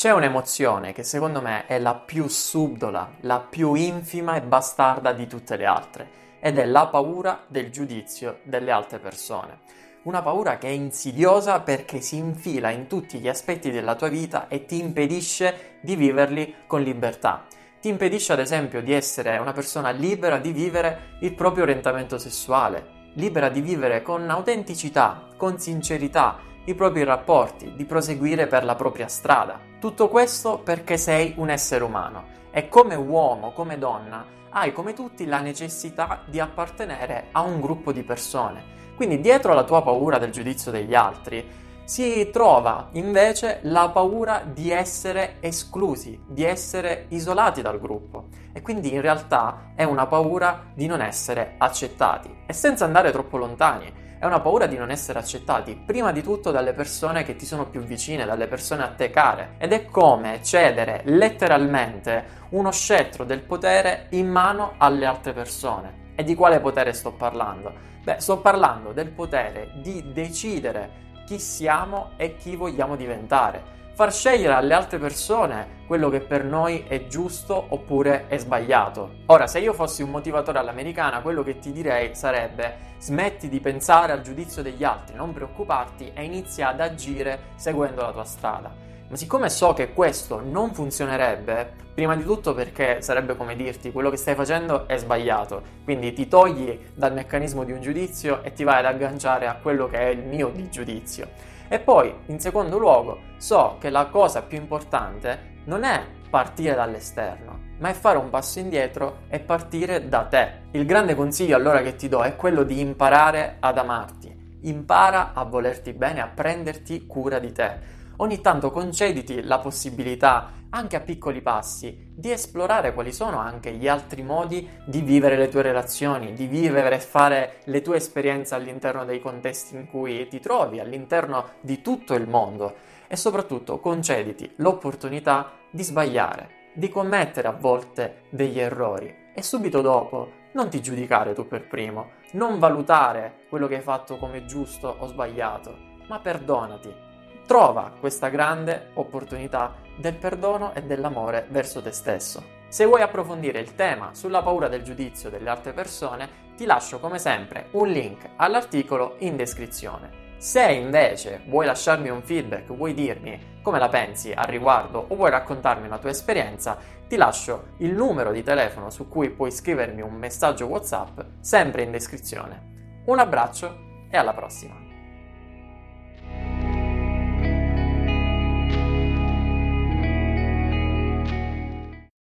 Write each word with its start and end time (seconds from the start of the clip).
C'è 0.00 0.10
un'emozione 0.12 0.94
che 0.94 1.02
secondo 1.02 1.42
me 1.42 1.66
è 1.66 1.78
la 1.78 1.94
più 1.94 2.26
subdola, 2.26 3.16
la 3.20 3.38
più 3.38 3.74
infima 3.74 4.34
e 4.34 4.40
bastarda 4.40 5.12
di 5.12 5.26
tutte 5.26 5.58
le 5.58 5.66
altre, 5.66 6.10
ed 6.40 6.56
è 6.56 6.64
la 6.64 6.86
paura 6.86 7.44
del 7.46 7.70
giudizio 7.70 8.38
delle 8.44 8.70
altre 8.70 8.98
persone. 8.98 9.58
Una 10.04 10.22
paura 10.22 10.56
che 10.56 10.68
è 10.68 10.70
insidiosa 10.70 11.60
perché 11.60 12.00
si 12.00 12.16
infila 12.16 12.70
in 12.70 12.86
tutti 12.86 13.18
gli 13.18 13.28
aspetti 13.28 13.70
della 13.70 13.94
tua 13.94 14.08
vita 14.08 14.48
e 14.48 14.64
ti 14.64 14.80
impedisce 14.80 15.76
di 15.82 15.96
viverli 15.96 16.54
con 16.66 16.80
libertà. 16.80 17.44
Ti 17.78 17.88
impedisce 17.90 18.32
ad 18.32 18.40
esempio 18.40 18.80
di 18.80 18.94
essere 18.94 19.36
una 19.36 19.52
persona 19.52 19.90
libera 19.90 20.38
di 20.38 20.52
vivere 20.52 21.18
il 21.20 21.34
proprio 21.34 21.64
orientamento 21.64 22.16
sessuale, 22.16 23.10
libera 23.16 23.50
di 23.50 23.60
vivere 23.60 24.00
con 24.00 24.30
autenticità, 24.30 25.28
con 25.36 25.58
sincerità, 25.58 26.48
i 26.70 26.74
propri 26.74 27.04
rapporti, 27.04 27.74
di 27.74 27.84
proseguire 27.84 28.46
per 28.46 28.64
la 28.64 28.74
propria 28.74 29.08
strada. 29.08 29.58
Tutto 29.78 30.08
questo 30.08 30.58
perché 30.58 30.96
sei 30.96 31.34
un 31.36 31.50
essere 31.50 31.84
umano 31.84 32.38
e 32.50 32.68
come 32.68 32.94
uomo, 32.94 33.52
come 33.52 33.78
donna, 33.78 34.24
hai 34.50 34.72
come 34.72 34.94
tutti 34.94 35.26
la 35.26 35.40
necessità 35.40 36.22
di 36.26 36.40
appartenere 36.40 37.28
a 37.32 37.42
un 37.42 37.60
gruppo 37.60 37.92
di 37.92 38.02
persone. 38.02 38.78
Quindi 38.96 39.20
dietro 39.20 39.54
la 39.54 39.64
tua 39.64 39.82
paura 39.82 40.18
del 40.18 40.30
giudizio 40.30 40.70
degli 40.70 40.94
altri 40.94 41.58
si 41.84 42.30
trova 42.30 42.88
invece 42.92 43.58
la 43.62 43.88
paura 43.88 44.42
di 44.44 44.70
essere 44.70 45.38
esclusi, 45.40 46.20
di 46.24 46.44
essere 46.44 47.06
isolati 47.08 47.62
dal 47.62 47.80
gruppo 47.80 48.26
e 48.52 48.62
quindi 48.62 48.92
in 48.92 49.00
realtà 49.00 49.72
è 49.74 49.82
una 49.82 50.06
paura 50.06 50.66
di 50.72 50.86
non 50.86 51.00
essere 51.00 51.54
accettati. 51.58 52.42
E 52.46 52.52
senza 52.52 52.84
andare 52.84 53.10
troppo 53.10 53.38
lontani, 53.38 53.92
è 54.20 54.26
una 54.26 54.40
paura 54.40 54.66
di 54.66 54.76
non 54.76 54.90
essere 54.90 55.18
accettati, 55.18 55.74
prima 55.74 56.12
di 56.12 56.22
tutto 56.22 56.50
dalle 56.50 56.74
persone 56.74 57.24
che 57.24 57.36
ti 57.36 57.46
sono 57.46 57.70
più 57.70 57.80
vicine, 57.80 58.26
dalle 58.26 58.48
persone 58.48 58.82
a 58.82 58.90
te 58.90 59.08
care. 59.08 59.54
Ed 59.56 59.72
è 59.72 59.86
come 59.86 60.42
cedere 60.42 61.00
letteralmente 61.06 62.24
uno 62.50 62.70
scettro 62.70 63.24
del 63.24 63.40
potere 63.40 64.08
in 64.10 64.28
mano 64.28 64.74
alle 64.76 65.06
altre 65.06 65.32
persone. 65.32 66.12
E 66.16 66.22
di 66.22 66.34
quale 66.34 66.60
potere 66.60 66.92
sto 66.92 67.12
parlando? 67.12 67.72
Beh, 68.04 68.20
sto 68.20 68.40
parlando 68.40 68.92
del 68.92 69.08
potere 69.08 69.70
di 69.76 70.12
decidere 70.12 71.22
chi 71.24 71.38
siamo 71.38 72.10
e 72.18 72.36
chi 72.36 72.56
vogliamo 72.56 72.96
diventare 72.96 73.79
far 73.94 74.12
scegliere 74.12 74.54
alle 74.54 74.74
altre 74.74 74.98
persone 74.98 75.78
quello 75.86 76.08
che 76.08 76.20
per 76.20 76.44
noi 76.44 76.84
è 76.86 77.06
giusto 77.06 77.66
oppure 77.68 78.26
è 78.28 78.38
sbagliato. 78.38 79.16
Ora, 79.26 79.46
se 79.46 79.58
io 79.58 79.72
fossi 79.72 80.02
un 80.02 80.10
motivatore 80.10 80.58
all'americana, 80.58 81.20
quello 81.20 81.42
che 81.42 81.58
ti 81.58 81.72
direi 81.72 82.14
sarebbe 82.14 82.88
smetti 82.98 83.48
di 83.48 83.60
pensare 83.60 84.12
al 84.12 84.22
giudizio 84.22 84.62
degli 84.62 84.84
altri, 84.84 85.16
non 85.16 85.32
preoccuparti 85.32 86.12
e 86.14 86.24
inizia 86.24 86.68
ad 86.68 86.80
agire 86.80 87.40
seguendo 87.56 88.02
la 88.02 88.12
tua 88.12 88.24
strada. 88.24 88.89
Ma 89.10 89.16
siccome 89.16 89.50
so 89.50 89.72
che 89.72 89.92
questo 89.92 90.40
non 90.40 90.72
funzionerebbe, 90.72 91.72
prima 91.92 92.14
di 92.14 92.22
tutto 92.22 92.54
perché 92.54 93.02
sarebbe 93.02 93.36
come 93.36 93.56
dirti 93.56 93.90
quello 93.90 94.08
che 94.08 94.16
stai 94.16 94.36
facendo 94.36 94.86
è 94.86 94.98
sbagliato, 94.98 95.62
quindi 95.82 96.12
ti 96.12 96.28
togli 96.28 96.78
dal 96.94 97.12
meccanismo 97.12 97.64
di 97.64 97.72
un 97.72 97.80
giudizio 97.80 98.40
e 98.44 98.52
ti 98.52 98.62
vai 98.62 98.78
ad 98.78 98.84
agganciare 98.84 99.48
a 99.48 99.56
quello 99.56 99.88
che 99.88 99.98
è 99.98 100.06
il 100.10 100.24
mio 100.24 100.50
di 100.50 100.70
giudizio. 100.70 101.28
E 101.66 101.80
poi, 101.80 102.14
in 102.26 102.38
secondo 102.38 102.78
luogo, 102.78 103.18
so 103.36 103.78
che 103.80 103.90
la 103.90 104.06
cosa 104.06 104.42
più 104.42 104.58
importante 104.58 105.58
non 105.64 105.82
è 105.82 106.04
partire 106.30 106.76
dall'esterno, 106.76 107.58
ma 107.78 107.88
è 107.88 107.94
fare 107.94 108.16
un 108.16 108.30
passo 108.30 108.60
indietro 108.60 109.22
e 109.28 109.40
partire 109.40 110.08
da 110.08 110.22
te. 110.22 110.52
Il 110.70 110.86
grande 110.86 111.16
consiglio 111.16 111.56
allora 111.56 111.82
che 111.82 111.96
ti 111.96 112.08
do 112.08 112.22
è 112.22 112.36
quello 112.36 112.62
di 112.62 112.78
imparare 112.78 113.56
ad 113.58 113.76
amarti. 113.76 114.58
Impara 114.62 115.32
a 115.34 115.42
volerti 115.42 115.92
bene, 115.94 116.20
a 116.20 116.30
prenderti 116.32 117.06
cura 117.06 117.40
di 117.40 117.50
te 117.50 117.98
ogni 118.20 118.40
tanto 118.40 118.70
concediti 118.70 119.42
la 119.42 119.58
possibilità, 119.58 120.52
anche 120.70 120.96
a 120.96 121.00
piccoli 121.00 121.40
passi, 121.40 122.12
di 122.14 122.30
esplorare 122.30 122.92
quali 122.92 123.12
sono 123.12 123.38
anche 123.38 123.72
gli 123.72 123.88
altri 123.88 124.22
modi 124.22 124.68
di 124.84 125.00
vivere 125.00 125.36
le 125.36 125.48
tue 125.48 125.62
relazioni, 125.62 126.32
di 126.32 126.46
vivere 126.46 126.94
e 126.94 127.00
fare 127.00 127.60
le 127.64 127.80
tue 127.82 127.96
esperienze 127.96 128.54
all'interno 128.54 129.04
dei 129.04 129.20
contesti 129.20 129.74
in 129.74 129.88
cui 129.88 130.28
ti 130.28 130.38
trovi, 130.38 130.80
all'interno 130.80 131.52
di 131.60 131.80
tutto 131.80 132.14
il 132.14 132.28
mondo. 132.28 132.88
E 133.08 133.16
soprattutto 133.16 133.80
concediti 133.80 134.52
l'opportunità 134.56 135.52
di 135.70 135.82
sbagliare, 135.82 136.50
di 136.74 136.88
commettere 136.88 137.48
a 137.48 137.56
volte 137.58 138.24
degli 138.30 138.60
errori. 138.60 139.12
E 139.34 139.42
subito 139.42 139.80
dopo 139.80 140.38
non 140.52 140.68
ti 140.68 140.82
giudicare 140.82 141.32
tu 141.32 141.48
per 141.48 141.66
primo, 141.66 142.10
non 142.32 142.58
valutare 142.58 143.46
quello 143.48 143.66
che 143.66 143.76
hai 143.76 143.82
fatto 143.82 144.18
come 144.18 144.44
giusto 144.44 144.94
o 144.98 145.06
sbagliato, 145.06 145.74
ma 146.06 146.20
perdonati 146.20 147.08
trova 147.50 147.90
questa 147.98 148.28
grande 148.28 148.90
opportunità 148.94 149.74
del 149.96 150.14
perdono 150.14 150.72
e 150.72 150.84
dell'amore 150.84 151.48
verso 151.50 151.82
te 151.82 151.90
stesso. 151.90 152.40
Se 152.68 152.84
vuoi 152.84 153.02
approfondire 153.02 153.58
il 153.58 153.74
tema 153.74 154.10
sulla 154.12 154.40
paura 154.40 154.68
del 154.68 154.84
giudizio 154.84 155.30
delle 155.30 155.50
altre 155.50 155.72
persone, 155.72 156.54
ti 156.56 156.64
lascio 156.64 157.00
come 157.00 157.18
sempre 157.18 157.66
un 157.72 157.88
link 157.88 158.24
all'articolo 158.36 159.16
in 159.18 159.34
descrizione. 159.34 160.36
Se 160.36 160.62
invece 160.70 161.42
vuoi 161.48 161.66
lasciarmi 161.66 162.08
un 162.08 162.22
feedback, 162.22 162.72
vuoi 162.72 162.94
dirmi 162.94 163.58
come 163.62 163.80
la 163.80 163.88
pensi 163.88 164.30
al 164.30 164.46
riguardo 164.46 165.06
o 165.08 165.16
vuoi 165.16 165.30
raccontarmi 165.30 165.88
una 165.88 165.98
tua 165.98 166.10
esperienza, 166.10 166.78
ti 167.08 167.16
lascio 167.16 167.70
il 167.78 167.92
numero 167.92 168.30
di 168.30 168.44
telefono 168.44 168.90
su 168.90 169.08
cui 169.08 169.28
puoi 169.28 169.50
scrivermi 169.50 170.02
un 170.02 170.14
messaggio 170.14 170.66
WhatsApp 170.66 171.18
sempre 171.40 171.82
in 171.82 171.90
descrizione. 171.90 173.02
Un 173.06 173.18
abbraccio 173.18 174.06
e 174.08 174.16
alla 174.16 174.34
prossima! 174.34 174.89